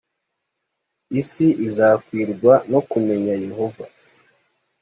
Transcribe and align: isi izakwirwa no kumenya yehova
isi 1.21 1.47
izakwirwa 1.67 2.53
no 2.71 2.79
kumenya 2.89 3.33
yehova 3.45 3.85